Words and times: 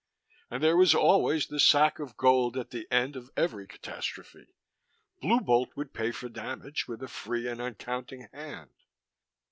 And 0.49 0.63
there 0.63 0.75
was 0.77 0.95
always 0.95 1.45
the 1.45 1.59
sack 1.59 1.99
of 1.99 2.17
gold 2.17 2.57
at 2.57 2.71
the 2.71 2.87
end 2.91 3.15
of 3.15 3.29
every 3.37 3.67
catastrophe: 3.67 4.47
Blue 5.21 5.39
Bolt 5.41 5.75
would 5.75 5.93
pay 5.93 6.09
for 6.09 6.27
damage, 6.27 6.87
with 6.87 7.03
a 7.03 7.07
free 7.07 7.47
and 7.47 7.61
uncounting 7.61 8.27
hand. 8.33 8.71